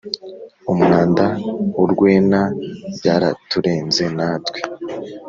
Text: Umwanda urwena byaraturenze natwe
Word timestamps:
Umwanda 0.71 1.25
urwena 1.83 2.41
byaraturenze 2.95 4.03
natwe 4.15 4.59